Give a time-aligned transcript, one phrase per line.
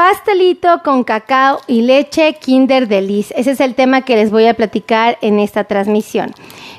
[0.00, 3.34] pastelito con cacao y leche Kinder Delice.
[3.36, 6.32] Ese es el tema que les voy a platicar en esta transmisión.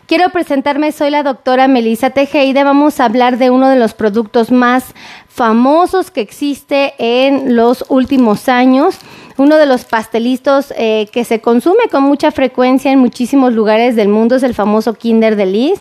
[0.08, 2.64] Quiero presentarme, soy la doctora Melissa Tejeda.
[2.64, 4.96] Vamos a hablar de uno de los productos más
[5.28, 8.98] famosos que existe en los últimos años.
[9.38, 14.08] Uno de los pastelitos eh, que se consume con mucha frecuencia en muchísimos lugares del
[14.08, 15.80] mundo es el famoso Kinder Delice.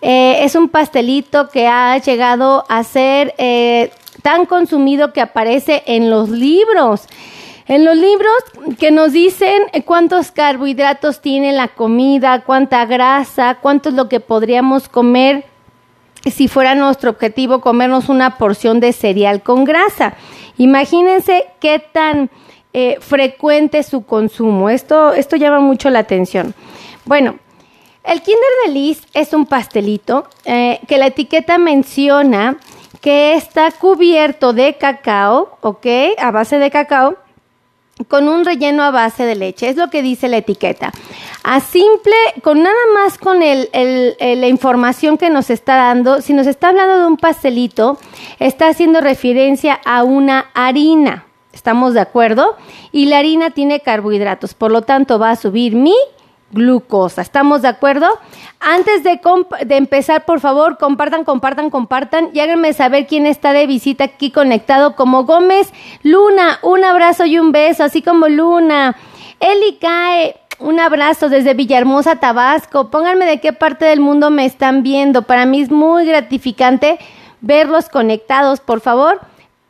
[0.00, 3.92] Eh, es un pastelito que ha llegado a ser eh,
[4.22, 7.06] tan consumido que aparece en los libros.
[7.68, 8.32] En los libros
[8.78, 14.88] que nos dicen cuántos carbohidratos tiene la comida, cuánta grasa, cuánto es lo que podríamos
[14.88, 15.44] comer
[16.30, 20.14] si fuera nuestro objetivo comernos una porción de cereal con grasa.
[20.56, 22.30] Imagínense qué tan
[22.72, 24.70] eh, frecuente su consumo.
[24.70, 26.54] Esto, esto llama mucho la atención.
[27.04, 27.36] Bueno,
[28.04, 32.58] el Kinder Delice es un pastelito eh, que la etiqueta menciona
[33.02, 35.86] que está cubierto de cacao, ¿ok?
[36.18, 37.16] A base de cacao,
[38.08, 39.68] con un relleno a base de leche.
[39.68, 40.92] Es lo que dice la etiqueta.
[41.42, 43.68] A simple, con nada más con el,
[44.20, 47.98] la información que nos está dando, si nos está hablando de un pastelito,
[48.38, 51.26] está haciendo referencia a una harina.
[51.52, 52.56] ¿Estamos de acuerdo?
[52.92, 55.94] Y la harina tiene carbohidratos, por lo tanto va a subir mi
[56.52, 57.22] glucosa.
[57.22, 58.06] ¿Estamos de acuerdo?
[58.60, 59.20] Antes de,
[59.64, 64.30] de, empezar, por favor, compartan, compartan, compartan y háganme saber quién está de visita aquí
[64.30, 65.72] conectado como Gómez.
[66.02, 68.96] Luna, un abrazo y un beso, así como Luna.
[69.40, 72.90] Eli Cae, un abrazo desde Villahermosa, Tabasco.
[72.90, 75.22] Pónganme de qué parte del mundo me están viendo.
[75.22, 76.98] Para mí es muy gratificante
[77.40, 79.20] verlos conectados, por favor.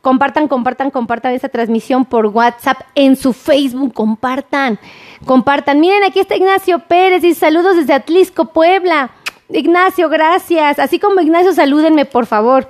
[0.03, 4.77] Compartan, compartan, compartan esta transmisión por WhatsApp, en su Facebook, compartan,
[5.25, 5.79] compartan.
[5.79, 9.11] Miren, aquí está Ignacio Pérez y saludos desde Atlisco, Puebla.
[9.47, 10.77] Ignacio, gracias.
[10.77, 12.69] Así como Ignacio, salúdenme, por favor.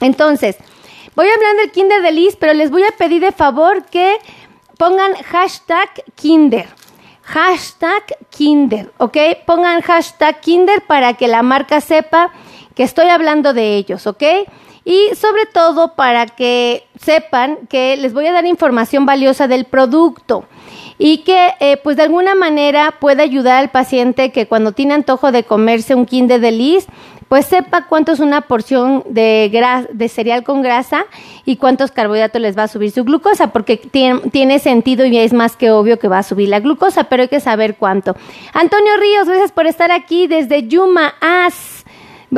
[0.00, 0.56] Entonces,
[1.16, 4.18] voy a hablar del Kinder de Liz, pero les voy a pedir de favor que
[4.78, 6.68] pongan hashtag Kinder.
[7.22, 9.16] Hashtag Kinder, ¿ok?
[9.46, 12.30] Pongan hashtag Kinder para que la marca sepa
[12.76, 14.22] que estoy hablando de ellos, ¿ok?
[14.84, 20.44] Y sobre todo para que sepan que les voy a dar información valiosa del producto
[20.98, 25.32] y que eh, pues de alguna manera pueda ayudar al paciente que cuando tiene antojo
[25.32, 26.86] de comerse un Kinder de Lis,
[27.32, 29.50] pues sepa cuánto es una porción de,
[29.90, 31.06] de cereal con grasa
[31.46, 35.56] y cuántos carbohidratos les va a subir su glucosa, porque tiene, sentido y es más
[35.56, 38.14] que obvio que va a subir la glucosa, pero hay que saber cuánto.
[38.52, 41.86] Antonio Ríos, gracias por estar aquí desde Yuma As.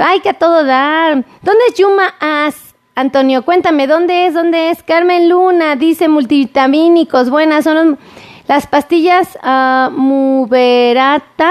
[0.02, 1.24] Ay, que a todo dar.
[1.42, 2.74] ¿Dónde es Yuma As?
[2.96, 4.34] Antonio, cuéntame, ¿dónde es?
[4.34, 4.82] ¿Dónde es?
[4.82, 7.28] Carmen Luna dice multivitamínicos.
[7.28, 7.98] Buenas, son
[8.46, 11.50] las pastillas uh, Muberata.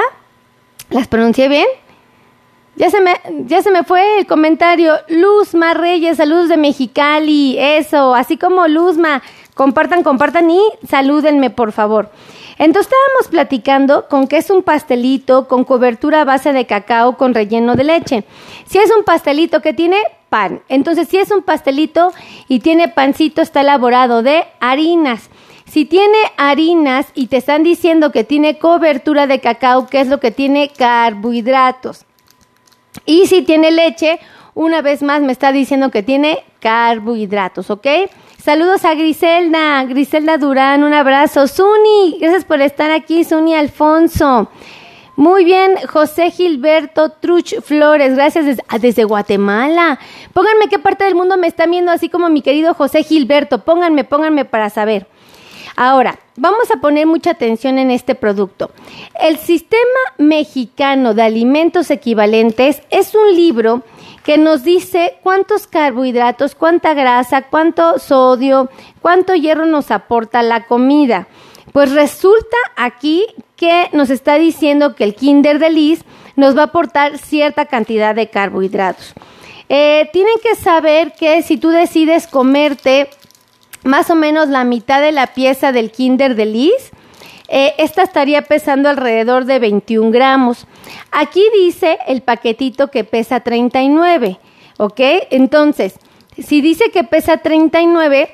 [0.89, 1.67] ¿Las pronuncié bien?
[2.75, 3.13] Ya se, me,
[3.45, 4.93] ya se me fue el comentario.
[5.07, 7.57] Luzma Reyes, saludos de Mexicali.
[7.59, 9.21] Eso, así como Luzma.
[9.55, 12.09] Compartan, compartan y salúdenme, por favor.
[12.57, 17.33] Entonces estábamos platicando con que es un pastelito con cobertura a base de cacao con
[17.33, 18.25] relleno de leche.
[18.65, 19.97] Si es un pastelito que tiene
[20.29, 22.11] pan, entonces si es un pastelito
[22.47, 25.29] y tiene pancito está elaborado de harinas.
[25.65, 30.19] Si tiene harinas y te están diciendo que tiene cobertura de cacao, ¿qué es lo
[30.19, 30.69] que tiene?
[30.69, 32.05] Carbohidratos.
[33.05, 34.19] Y si tiene leche,
[34.53, 37.87] una vez más me está diciendo que tiene carbohidratos, ¿ok?
[38.43, 41.47] Saludos a Griselda, Griselda Durán, un abrazo.
[41.47, 44.49] Suni, gracias por estar aquí, Suni Alfonso.
[45.15, 49.97] Muy bien, José Gilberto Truch Flores, gracias desde, ah, desde, Guatemala.
[50.33, 53.63] Pónganme qué parte del mundo me están viendo, así como mi querido José Gilberto.
[53.63, 55.07] Pónganme, pónganme para saber.
[55.77, 58.71] Ahora, vamos a poner mucha atención en este producto.
[59.21, 59.79] El Sistema
[60.17, 63.83] Mexicano de Alimentos Equivalentes es un libro
[64.23, 68.69] que nos dice cuántos carbohidratos, cuánta grasa, cuánto sodio,
[69.01, 71.28] cuánto hierro nos aporta la comida.
[71.73, 73.25] Pues resulta aquí
[73.56, 78.16] que nos está diciendo que el Kinder de Liz nos va a aportar cierta cantidad
[78.16, 79.13] de carbohidratos.
[79.69, 83.09] Eh, tienen que saber que si tú decides comerte
[83.83, 86.92] más o menos la mitad de la pieza del Kinder de Liz,
[87.48, 90.66] eh, esta estaría pesando alrededor de 21 gramos.
[91.12, 94.40] Aquí dice el paquetito que pesa 39,
[94.78, 95.00] ¿ok?
[95.30, 95.95] Entonces,
[96.38, 98.30] si dice que pesa 39,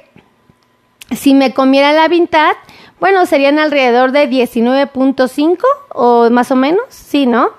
[1.15, 2.51] si me comiera la mitad,
[2.99, 5.57] bueno, serían alrededor de 19.5
[5.93, 7.49] o más o menos, sí, ¿no?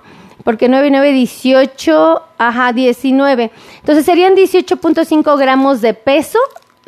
[0.44, 3.50] Porque 9, 9, 18, ajá, 19.
[3.78, 6.38] Entonces serían 18.5 gramos de peso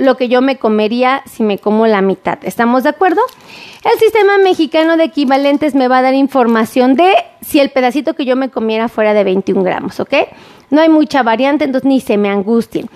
[0.02, 2.38] lo que yo me comería si me como la mitad.
[2.42, 3.20] ¿Estamos de acuerdo?
[3.84, 8.24] El sistema mexicano de equivalentes me va a dar información de si el pedacito que
[8.24, 10.14] yo me comiera fuera de 21 gramos, ¿ok?
[10.72, 12.88] no hay mucha variante, entonces ni se me angustien.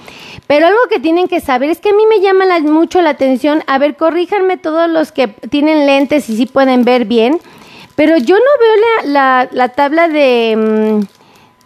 [0.47, 3.63] Pero algo que tienen que saber es que a mí me llama mucho la atención,
[3.67, 7.39] a ver, corríjanme todos los que tienen lentes y sí pueden ver bien,
[7.95, 9.13] pero yo no veo
[9.53, 11.01] la, tabla de...
[11.03, 11.07] Mm,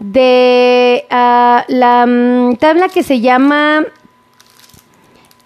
[0.00, 3.84] de ah, la mm, tabla que se llama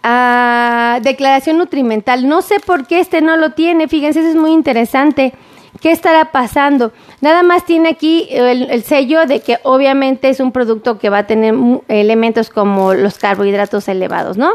[0.05, 2.29] ah, declaración nutrimental.
[2.29, 5.35] No sé por qué este no lo tiene, fíjense, eso es muy interesante.
[5.81, 6.93] ¿Qué estará pasando?
[7.21, 11.27] Nada más tiene aquí el, sello de que obviamente es un producto que va a
[11.27, 11.53] tener
[11.89, 14.53] elementos como los carbohidratos elevados, ¿no?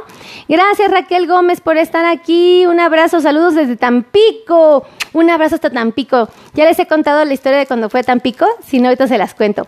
[0.47, 2.65] Gracias Raquel Gómez por estar aquí.
[2.65, 4.85] Un abrazo, saludos desde Tampico.
[5.11, 6.29] Un abrazo hasta Tampico.
[6.53, 9.33] Ya les he contado la historia de cuando fue Tampico, si no, ahorita se las
[9.35, 9.67] cuento.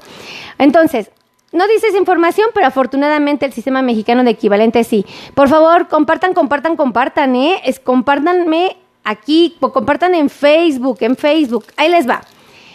[0.58, 1.12] Entonces,
[1.52, 5.06] no dices información, pero afortunadamente el sistema mexicano de equivalente sí.
[5.36, 7.62] Por favor, compartan, compartan, compartan, ¿eh?
[7.66, 11.66] Es, compártanme aquí, compartan en Facebook, en Facebook.
[11.76, 12.22] Ahí les va.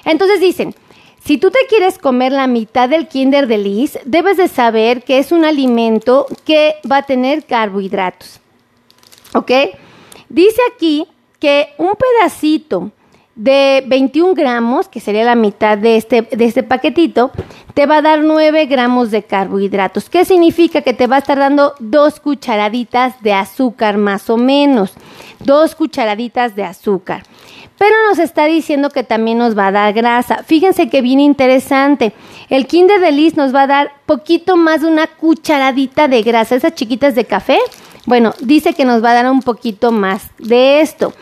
[0.04, 0.74] Entonces dicen,
[1.24, 5.32] si tú te quieres comer la mitad del Kinder de debes de saber que es
[5.32, 8.40] un alimento que va a tener carbohidratos.
[9.34, 9.50] ¿Ok?
[10.28, 11.06] Dice aquí
[11.40, 12.92] que un pedacito
[13.36, 17.30] de 21 gramos, que sería la mitad de este, de este paquetito,
[17.74, 20.08] te va a dar 9 gramos de carbohidratos.
[20.08, 20.80] ¿Qué significa?
[20.80, 24.94] Que te va a estar dando dos cucharaditas de azúcar más o menos.
[25.40, 27.24] Dos cucharaditas de azúcar.
[27.78, 30.42] Pero nos está diciendo que también nos va a dar grasa.
[30.44, 32.14] Fíjense que bien interesante.
[32.48, 36.54] El Kinder de Liz nos va a dar poquito más de una cucharadita de grasa.
[36.54, 37.58] Esas chiquitas de café.
[38.06, 41.12] Bueno, dice que nos va a dar un poquito más de esto.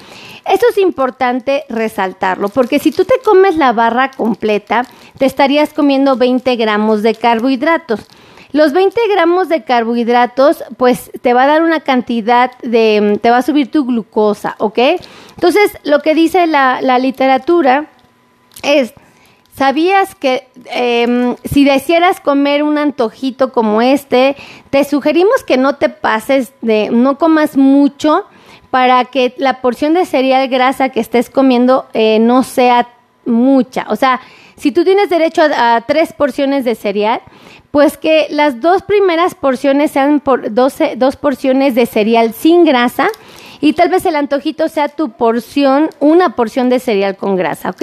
[0.46, 4.84] Esto es importante resaltarlo, porque si tú te comes la barra completa,
[5.18, 8.00] te estarías comiendo 20 gramos de carbohidratos.
[8.52, 13.38] Los 20 gramos de carbohidratos, pues te va a dar una cantidad de, te va
[13.38, 14.78] a subir tu glucosa, ¿ok?
[15.34, 17.86] Entonces, lo que dice la, literatura
[18.62, 18.94] es,
[19.56, 24.36] ¿sabías que em, si desearas comer un antojito como este,
[24.70, 28.26] te sugerimos que no te pases de, no comas mucho
[28.74, 32.88] para que la porción de cereal grasa que estés comiendo eh, no sea
[33.24, 33.86] mucha.
[33.88, 34.20] O sea,
[34.56, 37.20] si tú tienes derecho a, tres porciones de cereal,
[37.70, 40.74] pues que las dos primeras porciones sean por dos
[41.20, 43.06] porciones de cereal sin grasa
[43.64, 47.82] y tal vez el antojito sea tu porción, una porción de cereal con grasa, ¿ok?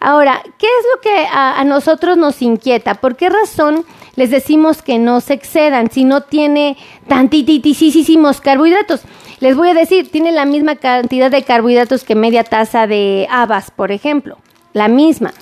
[0.00, 2.96] Ahora, ¿qué es lo que a, nosotros nos inquieta?
[2.96, 3.84] ¿Por qué razón
[4.16, 6.76] les decimos que no se excedan si no tiene
[7.06, 9.02] tantitísimos carbohidratos?
[9.38, 13.70] Les voy a decir, tiene la misma cantidad de carbohidratos que media taza de habas,
[13.70, 14.38] por ejemplo,
[14.72, 15.32] la misma.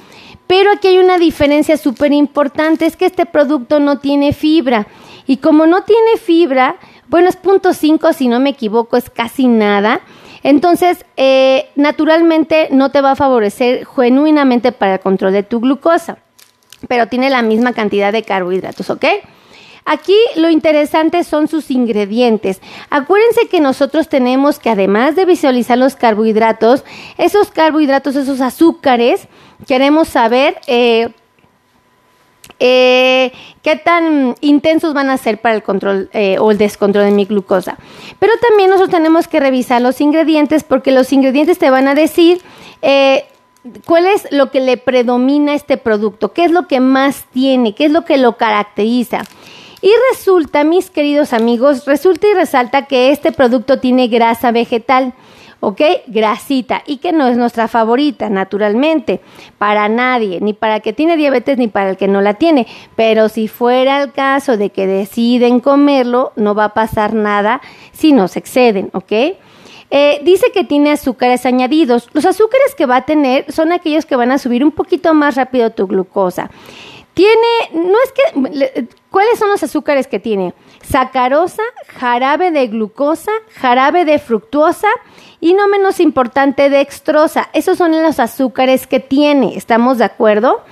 [0.47, 4.87] Pero aquí hay una diferencia súper importante, es que este producto no tiene fibra.
[5.27, 6.77] Y como no tiene fibra,
[7.09, 10.01] bueno, es 0.5 si no me equivoco, es casi nada.
[10.43, 16.19] Entonces, eh, naturalmente no te va a favorecer genuinamente para el control de tu glucosa,
[16.89, 19.05] pero tiene la misma cantidad de carbohidratos, ¿ok?
[19.85, 22.61] Aquí lo interesante son sus ingredientes.
[22.89, 26.85] Acuérdense que nosotros tenemos que además de visualizar los carbohidratos,
[27.19, 29.27] esos carbohidratos, esos azúcares,
[29.67, 31.11] queremos saber eh,
[32.65, 33.33] eh,
[33.63, 37.25] qué tan intensos van a ser para el control eh, o el descontrol de mi
[37.25, 37.77] glucosa.
[38.21, 42.41] Pero también nosotros tenemos que revisar los ingredientes porque los ingredientes te van a decir
[43.85, 47.75] cuál es lo que le predomina a este producto, qué es lo que más tiene,
[47.75, 49.23] qué es lo que lo caracteriza.
[49.81, 55.15] Y resulta, mis queridos amigos, resulta y resalta que este producto tiene grasa vegetal.
[55.63, 55.81] ¿Ok?
[56.09, 59.21] Grasita y que no es nuestra favorita, naturalmente,
[59.59, 62.67] para nadie, ni para el que tiene diabetes ni para el que no la tiene.
[62.97, 67.61] Pero si fuera el caso de que deciden comerlo, no va a pasar nada
[67.93, 69.13] si no se exceden, ¿ok?
[69.95, 72.09] Eh, dice que tiene azúcares añadidos.
[72.13, 75.37] Los azúcares que va a tener son aquellos que van a subir un poquito más
[75.37, 76.51] rápido tu glucosa.
[77.15, 77.37] Tiene,
[77.73, 80.55] no es que, ¿cuáles son los azúcares que tiene?
[80.83, 84.89] Sacarosa, jarabe de glucosa, jarabe de fructuosa
[85.41, 87.49] y no menos importante, dextrosa.
[87.53, 90.63] Esos son los azúcares que tiene, ¿estamos de acuerdo?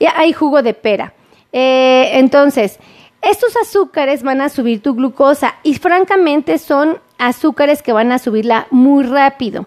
[0.00, 1.14] Y hay jugo de pera.
[1.52, 2.80] Eh, entonces,
[3.22, 8.66] estos azúcares van a subir tu glucosa y francamente son azúcares que van a subirla
[8.70, 9.66] muy rápido.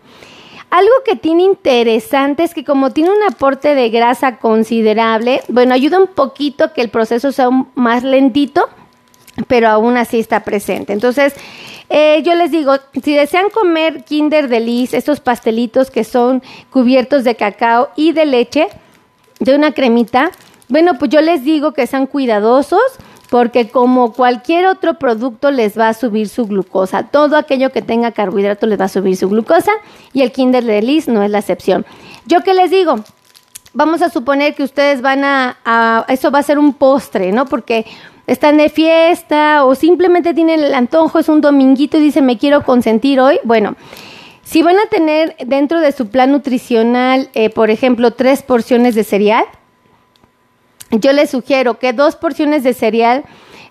[0.73, 5.99] Algo que tiene interesante es que como tiene un aporte de grasa considerable, bueno, ayuda
[5.99, 8.67] un poquito que el proceso sea más lentito,
[9.47, 10.91] pero aún así está presente.
[10.91, 11.35] Entonces,
[11.89, 17.35] eh, yo les digo, si desean comer Kinder Delice, estos pastelitos que son cubiertos de
[17.35, 18.67] cacao y de leche,
[19.39, 20.31] de una cremita,
[20.69, 22.81] bueno, pues yo les digo que sean cuidadosos
[23.33, 27.07] porque como cualquier otro producto les va a subir su glucosa.
[27.07, 29.71] Todo aquello que tenga carbohidrato les va a subir su glucosa
[30.13, 31.83] y el Kinder de Liz no es la excepción.
[32.27, 32.97] ¿Yo qué les digo?
[33.73, 37.47] vamos a suponer que ustedes van a, eso va a ser un postre, ¿no?
[37.47, 37.87] Porque
[38.27, 42.63] están de fiesta o simplemente tienen el antojo, es un dominguito y dicen me quiero
[42.63, 43.39] consentir hoy.
[43.45, 43.75] Bueno,
[44.43, 49.03] si van a tener dentro de su plan nutricional, eh, por ejemplo, tres porciones de
[49.03, 49.45] cereal,
[50.99, 53.23] yo les sugiero que dos porciones de cereal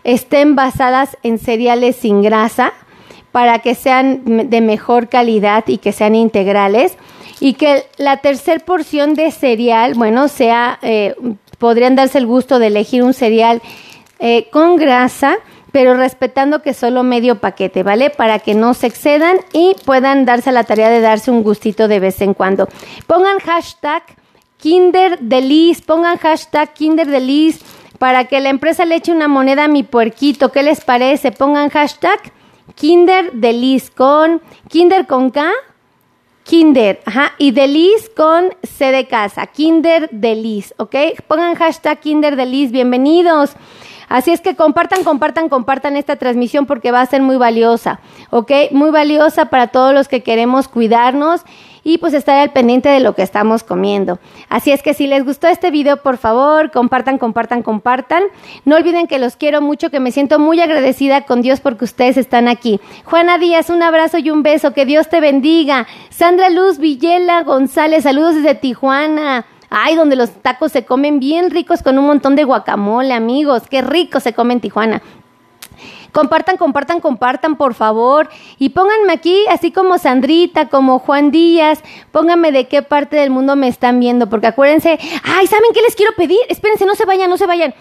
[0.04, 2.72] estén basadas en cereales sin grasa
[3.30, 6.96] para que sean de mejor calidad y que sean integrales
[7.40, 11.14] y que la tercer porción de cereal, bueno, sea, eh,
[11.58, 13.62] podrían darse el gusto de elegir un cereal
[14.18, 15.38] eh, con grasa,
[15.72, 18.10] pero respetando que solo medio paquete, ¿vale?
[18.10, 21.98] Para que no se excedan y puedan darse la tarea de darse un gustito de
[21.98, 22.68] vez en cuando.
[23.06, 24.02] Pongan hashtag
[24.62, 25.18] Kinder
[25.86, 27.08] pongan hashtag Kinder
[27.98, 30.52] para que la empresa le eche una moneda a mi puerquito.
[30.52, 31.32] ¿Qué les parece?
[31.32, 32.32] Pongan hashtag
[32.76, 33.32] Kinder
[33.96, 35.50] con Kinder con K,
[36.44, 40.94] Kinder, ajá, y Delis con C de casa, Kinder Delis, ¿ok?
[41.26, 42.36] Pongan hashtag Kinder
[42.70, 43.56] bienvenidos.
[44.08, 47.98] Así es que compartan, compartan, compartan esta transmisión porque va a ser muy valiosa,
[48.30, 48.52] ¿ok?
[48.70, 51.40] Muy valiosa para todos los que queremos cuidarnos
[51.84, 54.18] y pues estar al pendiente de lo que estamos comiendo.
[54.48, 58.22] Así es que si les gustó este video, por favor, compartan, compartan, compartan.
[58.64, 62.16] No olviden que los quiero mucho, que me siento muy agradecida con Dios porque ustedes
[62.16, 62.80] están aquí.
[63.04, 65.86] Juana Díaz, un abrazo y un beso, que Dios te bendiga.
[66.10, 69.46] Sandra Luz Villela González, saludos desde Tijuana.
[69.74, 73.62] Ay, donde los tacos se comen bien ricos con un montón de guacamole, amigos.
[73.70, 75.02] Qué rico se come en Tijuana.
[76.12, 78.28] Compartan, compartan, compartan, por favor.
[78.58, 83.56] Y pónganme aquí, así como Sandrita, como Juan Díaz, pónganme de qué parte del mundo
[83.56, 86.40] me están viendo, porque acuérdense, ay, ¿saben qué les quiero pedir?
[86.48, 87.74] Espérense, no se vayan, no se vayan.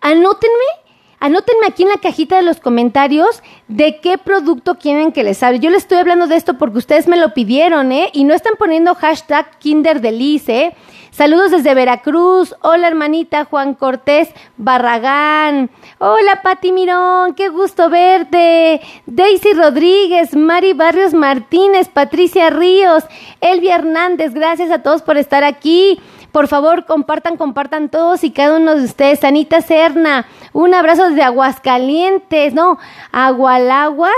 [0.00, 0.85] Anótenme
[1.18, 5.60] Anótenme aquí en la cajita de los comentarios de qué producto quieren que les hable.
[5.60, 8.10] Yo les estoy hablando de esto porque ustedes me lo pidieron, ¿eh?
[8.12, 10.76] Y no están poniendo hashtag KinderDelice, ¿eh?
[11.16, 12.54] Saludos desde Veracruz.
[12.60, 15.70] Hola, hermanita Juan Cortés Barragán.
[15.96, 17.32] Hola, Pati Mirón.
[17.32, 18.82] Qué gusto verte.
[19.06, 23.04] Daisy Rodríguez, Mari Barrios Martínez, Patricia Ríos,
[23.40, 24.34] Elvia Hernández.
[24.34, 25.98] Gracias a todos por estar aquí.
[26.36, 29.24] Por favor, compartan, compartan todos y cada uno de ustedes.
[29.24, 32.78] Anita Serna, un abrazo desde Aguascalientes, no,
[33.10, 34.12] Agualaguas,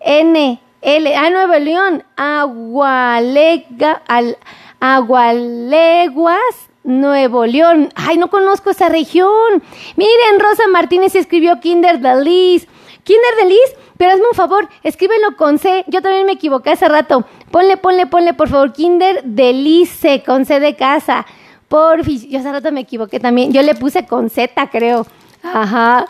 [0.00, 4.36] N, L, ah, Nuevo León, Agualega, al,
[4.80, 6.40] Agualeguas,
[6.82, 7.90] Nuevo León.
[7.94, 9.62] Ay, no conozco esa región.
[9.94, 12.66] Miren, Rosa Martínez escribió Kinder Delis.
[13.04, 15.84] Kinder Delis, pero hazme un favor, escríbelo con C.
[15.86, 17.24] Yo también me equivoqué hace rato.
[17.52, 21.26] Ponle, ponle, ponle, por favor, Kinder Delice con C de casa.
[21.70, 23.52] Porfis, yo hace rato me equivoqué también.
[23.52, 25.06] Yo le puse con Z, creo.
[25.40, 26.04] Ajá.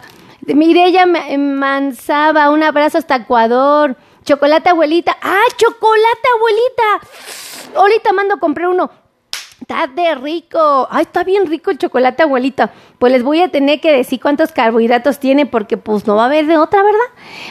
[0.47, 3.95] Mireya Manzaba, un abrazo hasta Ecuador.
[4.25, 5.15] Chocolate abuelita.
[5.21, 7.79] ¡Ah, chocolate abuelita!
[7.79, 8.91] Ahorita mando a comprar uno.
[9.61, 10.89] Está de rico.
[10.91, 12.73] Ay, está bien rico el chocolate abuelita.
[12.99, 16.27] Pues les voy a tener que decir cuántos carbohidratos tiene porque pues no va a
[16.27, 16.99] haber de otra, ¿verdad?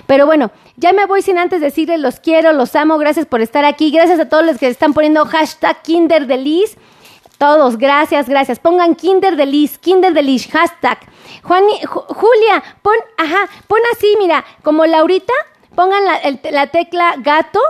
[0.08, 2.98] Pero bueno, ya me voy sin antes decirles los quiero, los amo.
[2.98, 3.92] Gracias por estar aquí.
[3.92, 6.80] Gracias a todos los que están poniendo hashtag KinderDelice.
[7.40, 8.60] Todos, gracias, gracias.
[8.60, 9.38] Pongan Kinder
[9.80, 11.00] KinderDelice, hashtag.
[11.42, 15.32] Juan, Julia, pon, ajá, pon así, mira, como Laurita,
[15.74, 16.04] pongan
[16.52, 17.62] la, tecla gato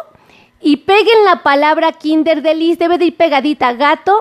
[0.60, 4.18] y peguen la palabra Kinder Delis, debe de ir pegadita, gato,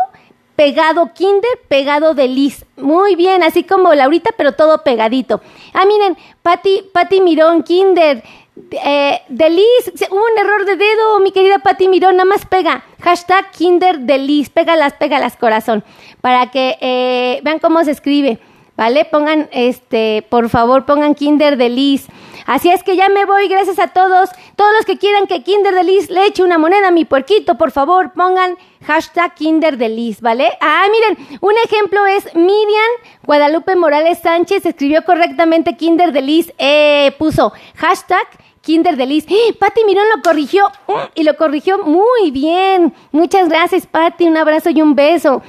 [0.54, 2.66] pegado Kinder, pegado Delis.
[2.76, 5.40] Muy bien, así como Laurita, pero todo pegadito.
[5.72, 8.22] Ah, miren, Pati, Pati Mirón, Kinder,
[8.70, 13.50] eh, Delis, hubo un error de dedo, mi querida Pati Mirón, nada más pega, hashtag
[13.52, 15.84] Kinder Delis, pégalas, pégalas corazón,
[16.20, 18.38] para que eh, vean cómo se escribe.
[18.78, 19.04] ¿vale?
[19.04, 21.98] Pongan, este, por favor, pongan Kinder de
[22.46, 24.30] Así es que ya me voy, gracias a todos.
[24.54, 27.72] Todos los que quieran que Kinder de le eche una moneda a mi puerquito, por
[27.72, 30.48] favor, pongan hashtag Kinder de ¿vale?
[30.60, 32.92] Ah, miren, un ejemplo es Miriam
[33.24, 38.26] Guadalupe Morales Sánchez, escribió correctamente Kinder de eh, puso hashtag
[38.60, 39.26] Kinder de Liz.
[39.28, 39.56] ¡Eh!
[39.86, 40.70] Mirón lo corrigió
[41.14, 42.94] y lo corrigió muy bien.
[43.12, 44.26] Muchas gracias, Patti.
[44.26, 45.42] Un abrazo y un beso.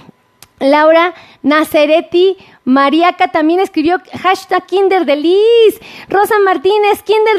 [0.60, 5.06] Laura Naceretti Mariaca también escribió hashtag Kinder
[6.10, 7.38] Rosa Martínez, Kinder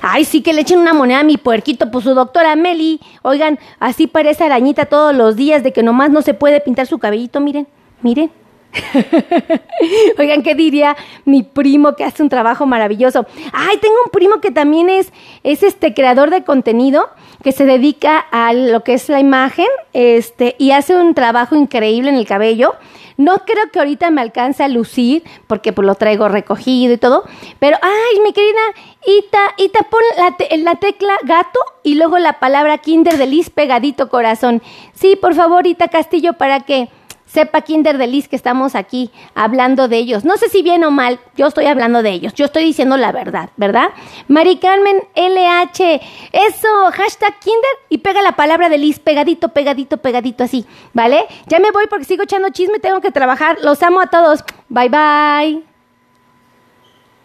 [0.00, 3.00] Ay, sí que le echen una moneda a mi puerquito, pues su doctora Meli.
[3.22, 6.98] Oigan, así parece arañita todos los días de que nomás no se puede pintar su
[6.98, 7.66] cabellito, miren,
[8.02, 8.30] miren.
[10.18, 13.26] Oigan, ¿qué diría mi primo que hace un trabajo maravilloso?
[13.52, 17.08] Ay, tengo un primo que también es, es este creador de contenido
[17.42, 22.10] que se dedica a lo que es la imagen, este, y hace un trabajo increíble
[22.10, 22.74] en el cabello.
[23.16, 27.24] No creo que ahorita me alcance a lucir, porque pues lo traigo recogido y todo.
[27.58, 28.60] Pero, ay, mi querida
[29.06, 34.08] Ita, Ita, pon la, la tecla gato y luego la palabra Kinder de Liz pegadito
[34.08, 34.62] corazón.
[34.94, 36.88] Sí, por favor, Ita Castillo, para que
[37.28, 40.24] sepa Kinder de Liz que estamos aquí hablando de ellos.
[40.24, 43.12] No sé si bien o mal, yo estoy hablando de ellos, yo estoy diciendo la
[43.12, 43.90] verdad, ¿verdad?
[44.26, 46.00] Mari Carmen LH,
[46.32, 51.26] eso, hashtag Kinder y pega la palabra de Liz pegadito, pegadito, pegadito así, ¿vale?
[51.46, 54.88] Ya me voy porque sigo echando chisme, tengo que trabajar, los amo a todos, bye
[54.88, 55.77] bye.